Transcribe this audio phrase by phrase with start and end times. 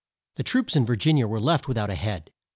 [0.37, 2.31] The troops in Vir gin i a were left with out a head.